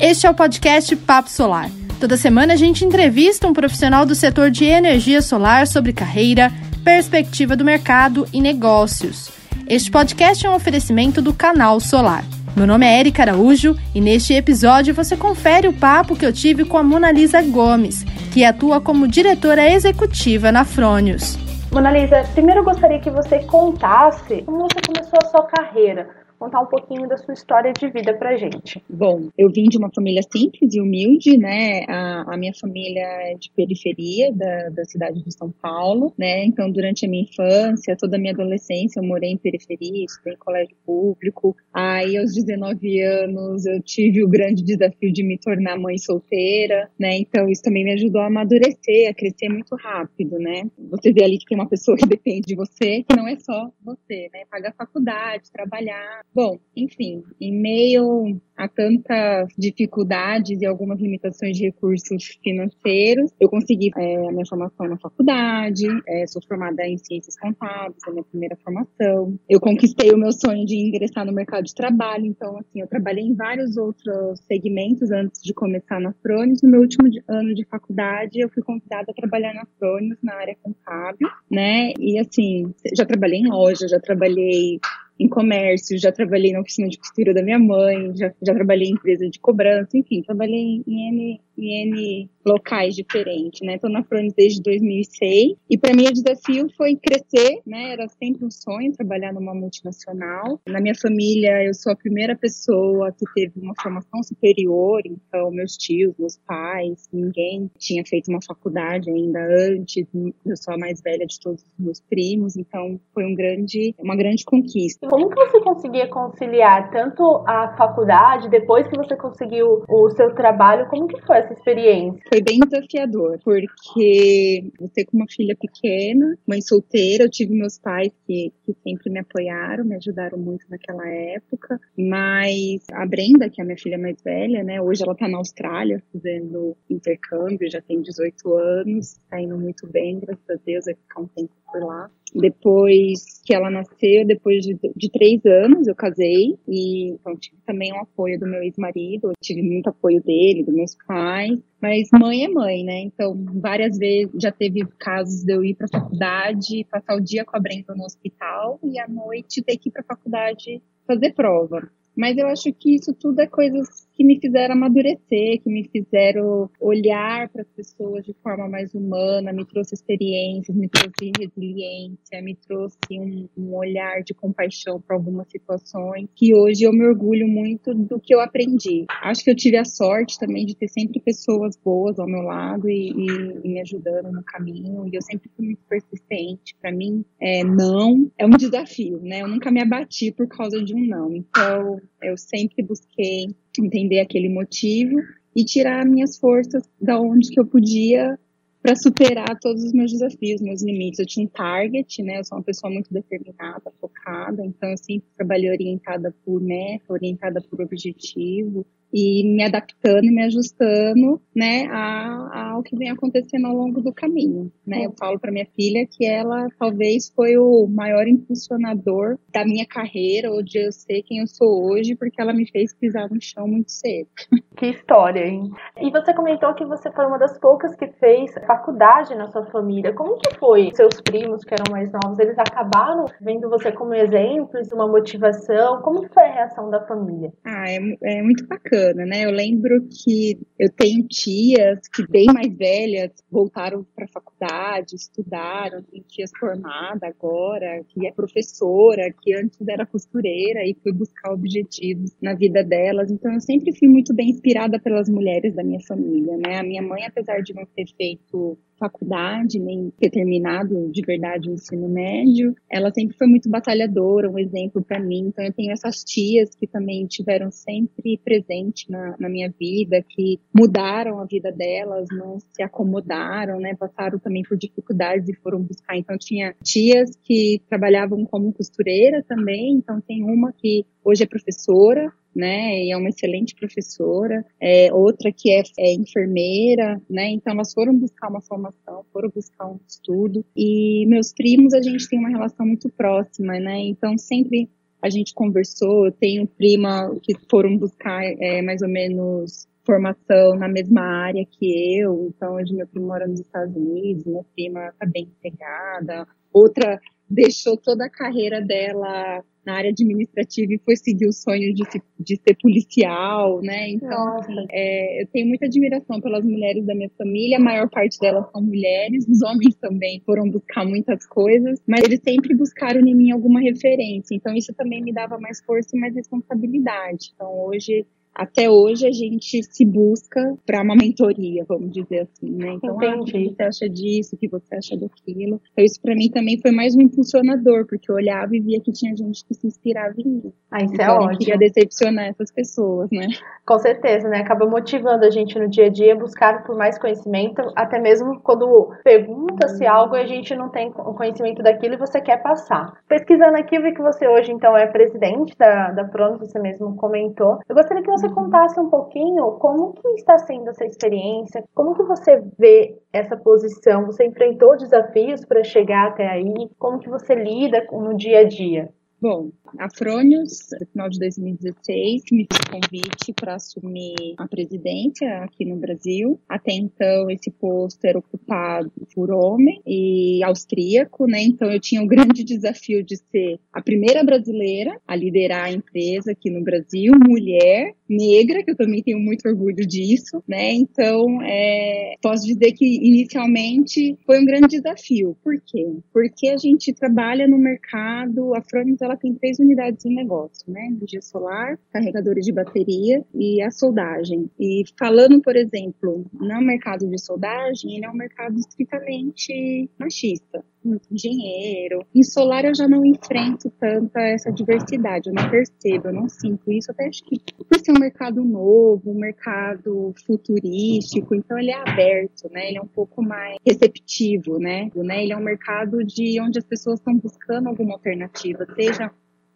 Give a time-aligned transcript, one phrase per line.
[0.00, 1.68] Este é o podcast Papo Solar.
[2.00, 6.50] Toda semana a gente entrevista um profissional do setor de energia solar sobre carreira,
[6.82, 9.30] perspectiva do mercado e negócios.
[9.68, 12.24] Este podcast é um oferecimento do Canal Solar.
[12.56, 16.64] Meu nome é Erika Araújo e neste episódio você confere o papo que eu tive
[16.64, 21.36] com a Mona Lisa Gomes, que atua como diretora executiva na Frônios.
[21.70, 26.62] Mona Lisa, primeiro eu gostaria que você contasse como você começou a sua carreira contar
[26.62, 28.82] um pouquinho da sua história de vida pra gente.
[28.88, 31.84] Bom, eu vim de uma família simples e humilde, né?
[31.86, 36.42] A, a minha família é de periferia da, da cidade de São Paulo, né?
[36.46, 40.38] Então, durante a minha infância, toda a minha adolescência, eu morei em periferia, estudei em
[40.38, 41.54] colégio público.
[41.74, 47.18] Aí, aos 19 anos, eu tive o grande desafio de me tornar mãe solteira, né?
[47.18, 50.62] Então, isso também me ajudou a amadurecer, a crescer muito rápido, né?
[50.90, 53.70] Você vê ali que tem uma pessoa que depende de você, que não é só
[53.84, 54.44] você, né?
[54.50, 62.38] Pagar faculdade, trabalhar, Bom, enfim, em meio a tantas dificuldades e algumas limitações de recursos
[62.42, 67.96] financeiros, eu consegui é, a minha formação na faculdade, é, sou formada em ciências contábeis,
[68.06, 69.38] é a minha primeira formação.
[69.48, 73.24] Eu conquistei o meu sonho de ingressar no mercado de trabalho, então, assim, eu trabalhei
[73.24, 76.62] em vários outros segmentos antes de começar na Frônios.
[76.62, 80.56] No meu último ano de faculdade, eu fui convidada a trabalhar na Frônios, na área
[80.62, 81.92] contábil, né?
[81.98, 84.78] E, assim, já trabalhei em loja, já trabalhei
[85.20, 88.92] em comércio, já trabalhei na oficina de costura da minha mãe, já, já trabalhei em
[88.92, 93.78] empresa de cobrança, enfim, trabalhei em N, em locais diferentes, né?
[93.78, 97.92] Tô na Front desde 2006 e para mim o desafio foi crescer, né?
[97.92, 100.60] Era sempre um sonho trabalhar numa multinacional.
[100.66, 105.76] Na minha família eu sou a primeira pessoa que teve uma formação superior, então meus
[105.76, 110.06] tios, meus pais, ninguém tinha feito uma faculdade ainda antes.
[110.46, 114.16] Eu sou a mais velha de todos os meus primos, então foi um grande, uma
[114.16, 115.08] grande conquista.
[115.08, 120.88] Como que você conseguia conciliar tanto a faculdade depois que você conseguiu o seu trabalho?
[120.88, 122.22] Como que foi essa experiência?
[122.28, 128.12] Foi bem desafiador, porque você com uma filha pequena, mãe solteira, eu tive meus pais
[128.26, 133.64] que, que sempre me apoiaram, me ajudaram muito naquela época, mas a Brenda, que é
[133.64, 138.00] a minha filha mais velha, né, hoje ela tá na Austrália fazendo intercâmbio, já tem
[138.00, 142.10] 18 anos, tá indo muito bem, graças a Deus, vai ficar um tempo por lá.
[142.34, 147.92] Depois que ela nasceu, depois de, de três anos, eu casei e então tive também
[147.92, 151.58] o um apoio do meu ex-marido, tive muito apoio dele, dos meus pais.
[151.80, 153.00] Mas mãe é mãe, né?
[153.00, 157.44] Então, várias vezes já teve casos de eu ir para a faculdade, passar o dia
[157.44, 161.32] com a Brenda no hospital e à noite ter que ir para a faculdade fazer
[161.32, 161.90] prova.
[162.16, 166.68] Mas eu acho que isso tudo é coisas que me fizeram amadurecer, que me fizeram
[166.78, 172.54] olhar para as pessoas de forma mais humana, me trouxe experiências, me trouxe resiliência, me
[172.54, 177.94] trouxe um, um olhar de compaixão para algumas situações, que hoje eu me orgulho muito
[177.94, 179.06] do que eu aprendi.
[179.22, 182.90] Acho que eu tive a sorte também de ter sempre pessoas boas ao meu lado
[182.90, 186.76] e, e, e me ajudando no caminho, e eu sempre fui muito persistente.
[186.78, 189.40] Para mim, é, não é um desafio, né?
[189.40, 191.32] Eu nunca me abati por causa de um não.
[191.32, 193.48] Então, eu sempre busquei
[193.78, 195.16] entender aquele motivo
[195.54, 198.38] e tirar minhas forças da onde que eu podia
[198.82, 201.18] para superar todos os meus desafios, meus limites.
[201.18, 202.38] Eu tinha um target, né?
[202.38, 207.60] Eu sou uma pessoa muito determinada, focada, então eu sempre trabalhei orientada por meta, orientada
[207.60, 213.76] por objetivo e me adaptando e me ajustando, né, a, ao que vem acontecendo ao
[213.76, 215.06] longo do caminho, né?
[215.06, 220.50] Eu falo para minha filha que ela talvez foi o maior impulsionador da minha carreira,
[220.50, 223.66] ou de eu ser quem eu sou hoje, porque ela me fez pisar no chão
[223.66, 224.28] muito cedo.
[224.80, 225.70] Que história, hein?
[226.00, 230.14] E você comentou que você foi uma das poucas que fez faculdade na sua família.
[230.14, 230.90] Como que foi?
[230.94, 236.00] Seus primos, que eram mais novos, eles acabaram vendo você como exemplo de uma motivação?
[236.00, 237.52] Como foi a reação da família?
[237.62, 239.44] Ah, é, é muito bacana, né?
[239.44, 246.02] Eu lembro que eu tenho tias que bem mais velhas voltaram para a faculdade, estudaram,
[246.04, 252.34] tem tias formada agora, que é professora, que antes era costureira e foi buscar objetivos
[252.40, 253.30] na vida delas.
[253.30, 256.78] Então eu sempre fui muito bem inspirada inspirada pelas mulheres da minha família, né?
[256.78, 261.72] A minha mãe, apesar de não ter feito faculdade, nem ter terminado de verdade o
[261.72, 265.46] ensino médio, ela sempre foi muito batalhadora, um exemplo para mim.
[265.48, 270.60] Então eu tenho essas tias que também tiveram sempre presente na, na, minha vida, que
[270.72, 273.96] mudaram a vida delas, não se acomodaram, né?
[273.98, 276.16] Passaram também por dificuldades e foram buscar.
[276.16, 279.94] Então tinha tias que trabalhavam como costureira também.
[279.94, 283.04] Então tem uma que hoje é professora, né?
[283.04, 284.64] E é uma excelente professora.
[284.80, 287.50] É, outra que é, é, enfermeira, né?
[287.50, 290.64] Então elas foram buscar uma formação, foram buscar um estudo.
[290.76, 294.00] E meus primos, a gente tem uma relação muito próxima, né?
[294.00, 294.88] Então sempre
[295.22, 296.26] a gente conversou.
[296.26, 302.18] Eu tenho prima que foram buscar é, mais ou menos formação na mesma área que
[302.18, 307.20] eu, então hoje meu primo mora nos Estados Unidos, minha prima está bem empregada, outra
[307.48, 312.22] deixou toda a carreira dela na área administrativa e foi seguir o sonho de, se,
[312.38, 314.10] de ser policial, né?
[314.10, 318.38] Então, assim, é, eu tenho muita admiração pelas mulheres da minha família, a maior parte
[318.38, 323.34] delas são mulheres, os homens também foram buscar muitas coisas, mas eles sempre buscaram em
[323.34, 327.52] mim alguma referência, então isso também me dava mais força e mais responsabilidade.
[327.54, 328.26] Então, hoje
[328.60, 332.92] até hoje a gente se busca para uma mentoria, vamos dizer assim, né?
[332.92, 335.80] Então, ah, o que você acha disso, o que você acha daquilo.
[335.92, 339.12] Então, isso para mim também foi mais um impulsionador, porque eu olhava e via que
[339.12, 340.72] tinha gente que se inspirava em mim.
[340.90, 341.52] Ah, isso é então, é ótimo.
[341.52, 343.46] Eu queria decepcionar essas pessoas, né?
[343.86, 344.58] Com certeza, né?
[344.58, 349.10] Acaba motivando a gente no dia a dia buscar por mais conhecimento, até mesmo quando
[349.24, 353.10] pergunta-se algo e a gente não tem o conhecimento daquilo e você quer passar.
[353.26, 356.24] Pesquisando aqui, eu vi que você hoje, então, é presidente da, da
[356.58, 357.78] você mesmo comentou.
[357.88, 362.22] Eu gostaria que você contasse um pouquinho como que está sendo essa experiência, como que
[362.22, 368.04] você vê essa posição, você enfrentou desafios para chegar até aí, como que você lida
[368.12, 369.12] no dia a dia?
[369.40, 375.86] Bom, a Frônios, no final de 2016, me fez convite para assumir a presidência aqui
[375.86, 376.60] no Brasil.
[376.68, 381.62] Até então, esse posto era ocupado por homem e austríaco, né?
[381.62, 386.52] Então, eu tinha o grande desafio de ser a primeira brasileira a liderar a empresa
[386.52, 390.92] aqui no Brasil, mulher, negra, que eu também tenho muito orgulho disso, né?
[390.92, 395.56] Então, é, posso dizer que inicialmente foi um grande desafio.
[395.64, 396.06] Por quê?
[396.32, 401.06] Porque a gente trabalha no mercado, a Frônios ela tem três unidades de negócio, né?
[401.06, 404.68] Energia solar, carregadores de bateria e a soldagem.
[404.78, 410.84] E falando, por exemplo, no mercado de soldagem, ele é um mercado estritamente machista
[411.30, 412.24] engenheiro.
[412.34, 416.90] Em solar eu já não enfrento tanta essa diversidade, eu não percebo, eu não sinto
[416.90, 417.10] isso.
[417.10, 422.68] Até acho que por ser um mercado novo, um mercado futurístico, então ele é aberto,
[422.70, 422.88] né?
[422.88, 425.10] Ele é um pouco mais receptivo, né?
[425.14, 429.30] Ele é um mercado de onde as pessoas estão buscando alguma alternativa, seja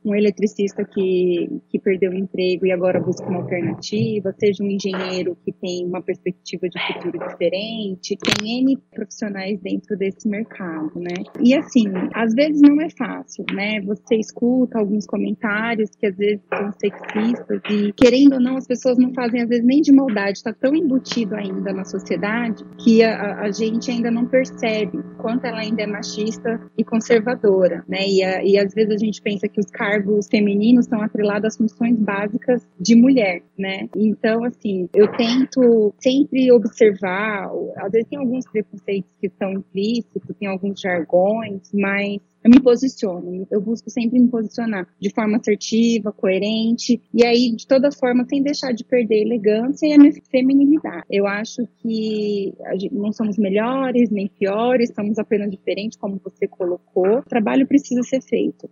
[0.04, 5.36] um eletricista que, que perdeu o emprego e agora busca uma alternativa, seja um engenheiro
[5.44, 11.14] que tem uma perspectiva de futuro diferente, tem N profissionais dentro desse mercado, né?
[11.40, 13.80] E assim, às vezes não é fácil, né?
[13.82, 18.98] Você escuta alguns comentários que às vezes são sexistas e, querendo ou não, as pessoas
[18.98, 23.40] não fazem às vezes nem de maldade, está tão embutido ainda na sociedade que a,
[23.40, 28.06] a, gente ainda não percebe quanto ela ainda é machista e conservadora, né?
[28.06, 31.46] E, a, e às vezes a gente pensa que os cargos cargos femininos são atrelados
[31.46, 33.88] às funções básicas de mulher, né?
[33.96, 40.48] Então, assim, eu tento sempre observar, às vezes tem alguns preconceitos que estão implícitos, tem
[40.48, 47.00] alguns jargões, mas eu me posiciono, eu busco sempre me posicionar de forma assertiva, coerente,
[47.14, 51.04] e aí, de toda forma, sem deixar de perder a elegância e a minha feminilidade.
[51.10, 52.52] Eu acho que
[52.92, 57.20] não somos melhores nem piores, somos apenas diferentes, como você colocou.
[57.20, 58.68] O trabalho precisa ser feito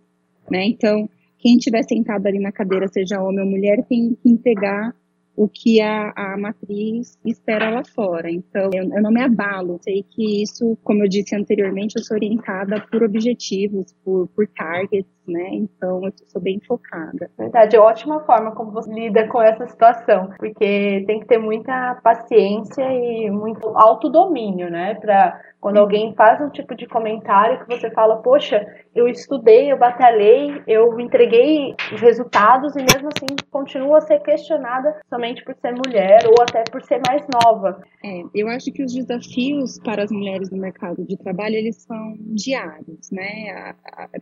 [0.49, 0.65] né?
[0.65, 1.09] Então,
[1.39, 4.95] quem estiver sentado ali na cadeira, seja homem ou mulher, tem que entregar
[5.35, 8.29] o que a, a matriz espera lá fora.
[8.31, 9.79] Então, eu, eu, não me abalo.
[9.81, 15.11] Sei que isso, como eu disse anteriormente, eu sou orientada por objetivos, por, por targets,
[15.27, 15.49] né?
[15.51, 17.29] Então, eu sou bem focada.
[17.37, 22.83] Verdade, ótima forma como você lida com essa situação, porque tem que ter muita paciência
[22.83, 24.95] e muito autodomínio, né?
[24.95, 29.77] Para quando alguém faz um tipo de comentário que você fala, poxa, eu estudei, eu
[29.77, 35.71] batalhei, eu entreguei os resultados e mesmo assim continuo a ser questionada somente por ser
[35.71, 37.81] mulher ou até por ser mais nova.
[38.03, 42.17] É, eu acho que os desafios para as mulheres no mercado de trabalho, eles são
[42.19, 43.73] diários, né?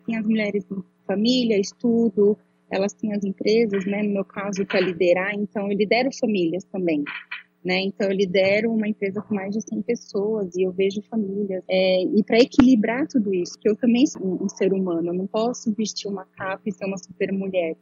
[0.06, 0.64] Tem as mulheres
[1.06, 2.38] família, estudo,
[2.70, 4.02] elas têm as empresas, né?
[4.02, 7.04] No meu caso, para liderar, então eu lidero famílias também.
[7.64, 7.80] Né?
[7.82, 11.64] Então, eu lidero uma empresa com mais de 100 pessoas e eu vejo famílias.
[11.70, 15.14] É, e para equilibrar tudo isso, que eu também sou um, um, ser humano, eu
[15.14, 17.76] não posso vestir uma capa e ser uma super mulher.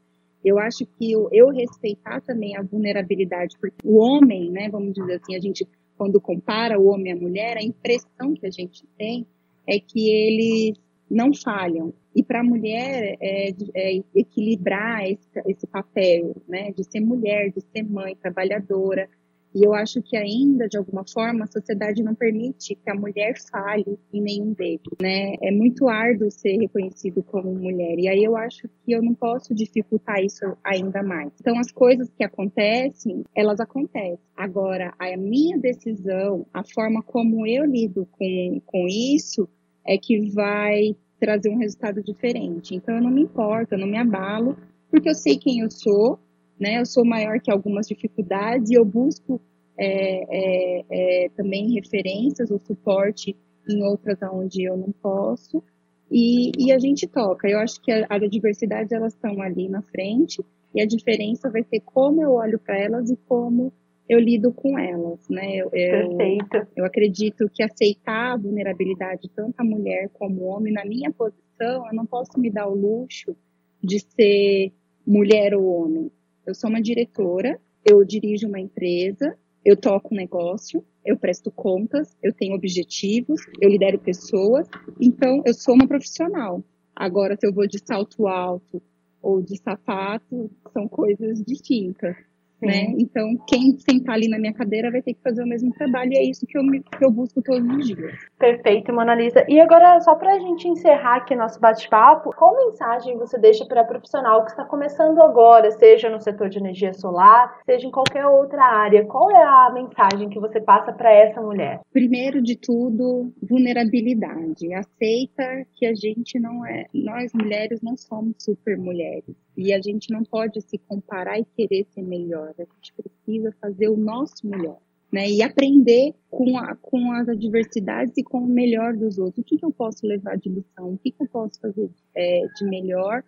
[0.43, 5.21] Eu acho que eu, eu respeitar também a vulnerabilidade, porque o homem, né, vamos dizer
[5.21, 5.65] assim, a gente,
[5.97, 9.25] quando compara o homem e a mulher, a impressão que a gente tem
[9.65, 10.77] é que eles
[11.09, 11.93] não falham.
[12.15, 17.61] E para a mulher é, é, equilibrar esse, esse papel, né, de ser mulher, de
[17.61, 19.09] ser mãe, trabalhadora,
[19.53, 23.33] e eu acho que ainda, de alguma forma, a sociedade não permite que a mulher
[23.51, 25.33] fale em nenhum deles, né?
[25.41, 27.97] É muito árduo ser reconhecido como mulher.
[27.97, 31.31] E aí eu acho que eu não posso dificultar isso ainda mais.
[31.39, 34.19] Então, as coisas que acontecem, elas acontecem.
[34.37, 39.49] Agora, a minha decisão, a forma como eu lido com, com isso,
[39.89, 42.75] é que vai trazer um resultado diferente.
[42.75, 44.55] Então, eu não me importo, eu não me abalo,
[44.91, 46.19] porque eu sei quem eu sou,
[46.60, 46.79] né?
[46.79, 49.41] Eu sou maior que algumas dificuldades e eu busco
[49.75, 50.86] é, é,
[51.25, 53.36] é, também referências ou suporte
[53.67, 55.63] em outras onde eu não posso.
[56.12, 57.48] E, e, a gente toca.
[57.48, 60.43] Eu acho que as adversidades elas estão ali na frente
[60.75, 63.74] e a diferença vai ser como eu olho para elas e como
[64.09, 65.57] eu lido com elas, né?
[65.57, 66.67] Eu, eu, Perfeito.
[66.75, 71.85] Eu acredito que aceitar a vulnerabilidade tanto a mulher como o homem na minha posição,
[71.87, 73.35] eu não posso me dar o luxo
[73.83, 74.73] de ser
[75.05, 76.11] mulher ou homem.
[76.43, 82.17] Eu sou uma diretora, eu dirijo uma empresa, eu toco um negócio, eu presto contas,
[82.23, 84.67] eu tenho objetivos, eu lidero pessoas,
[84.99, 86.63] então eu sou uma profissional.
[86.95, 88.81] Agora, se eu vou de salto alto
[89.21, 92.15] ou de sapato, são coisas distintas
[92.61, 92.93] né?
[92.97, 96.17] Então, quem sentar ali na minha cadeira vai ter que fazer o mesmo trabalho e
[96.17, 98.28] é isso que eu, me, que eu busco todos os dias.
[98.39, 99.43] Perfeito, Mona Lisa.
[99.50, 103.81] E agora, só para a gente encerrar aqui nosso bate-papo, qual mensagem você deixa para
[103.81, 108.25] a profissional que está começando agora, seja no setor de energia solar, seja em qualquer
[108.25, 109.05] outra área?
[109.05, 111.81] Qual é a mensagem que você passa para essa mulher?
[111.91, 114.74] Primeiro de tudo, vulnerabilidade.
[114.74, 120.13] Aceita que a gente não é, nós mulheres não somos super mulheres e a gente
[120.13, 122.53] não pode se comparar e querer ser melhor.
[122.58, 124.77] A gente precisa fazer o nosso melhor.
[125.11, 129.39] Né, e aprender com, a, com as adversidades e com o melhor dos outros.
[129.39, 130.93] O que, que eu posso levar de lição?
[130.93, 133.23] O que, que eu posso fazer é, de melhor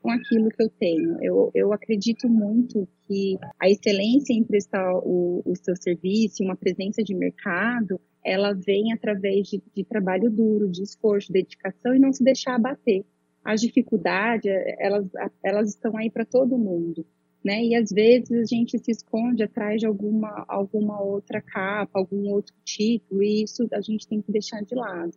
[0.00, 1.22] com aquilo que eu tenho?
[1.22, 7.02] Eu, eu acredito muito que a excelência em prestar o, o seu serviço, uma presença
[7.02, 12.24] de mercado, ela vem através de, de trabalho duro, de esforço, dedicação e não se
[12.24, 13.04] deixar abater
[13.46, 14.50] as dificuldades,
[14.80, 15.06] elas,
[15.42, 17.06] elas estão aí para todo mundo,
[17.46, 17.64] né?
[17.64, 22.52] E às vezes a gente se esconde atrás de alguma, alguma outra capa, algum outro
[22.64, 25.12] título, e isso a gente tem que deixar de lado,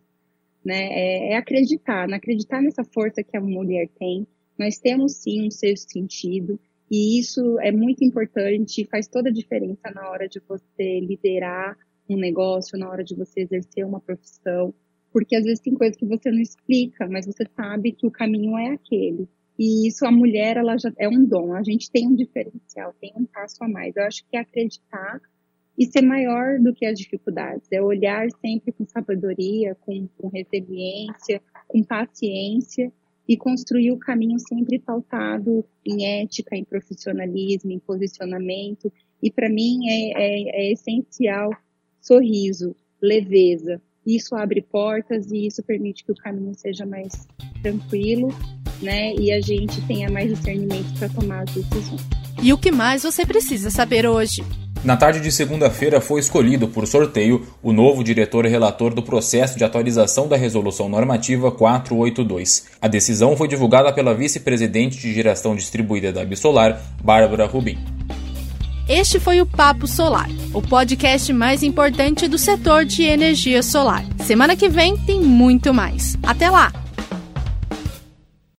[0.64, 0.78] né?
[0.92, 2.18] É, é acreditar, né?
[2.18, 4.24] acreditar nessa força que a mulher tem.
[4.56, 9.90] Nós temos sim um sexto sentido, e isso é muito importante, faz toda a diferença
[9.92, 11.76] na hora de você liderar
[12.08, 14.72] um negócio, na hora de você exercer uma profissão,
[15.12, 18.56] porque às vezes tem coisas que você não explica, mas você sabe que o caminho
[18.56, 19.28] é aquele.
[19.60, 21.52] E isso a mulher ela já é um dom.
[21.52, 23.94] A gente tem um diferencial, tem um passo a mais.
[23.94, 25.20] Eu acho que é acreditar
[25.78, 27.70] e ser maior do que as dificuldades.
[27.70, 32.90] É olhar sempre com sabedoria, com, com resiliência, com paciência
[33.28, 38.90] e construir o caminho sempre pautado em ética, em profissionalismo, em posicionamento.
[39.22, 41.50] E para mim é, é, é essencial
[42.00, 47.28] sorriso, leveza, isso abre portas e isso permite que o caminho seja mais
[47.62, 48.30] tranquilo,
[48.82, 49.14] né?
[49.14, 52.00] E a gente tenha mais discernimento para tomar as decisões.
[52.42, 54.44] E o que mais você precisa saber hoje?
[54.82, 59.64] Na tarde de segunda-feira foi escolhido por sorteio o novo diretor relator do processo de
[59.64, 62.66] atualização da Resolução Normativa 482.
[62.80, 67.78] A decisão foi divulgada pela vice-presidente de geração distribuída da Absolar, Bárbara Rubim.
[68.88, 74.04] Este foi o Papo Solar, o podcast mais importante do setor de energia solar.
[74.24, 76.16] Semana que vem tem muito mais.
[76.22, 76.72] Até lá!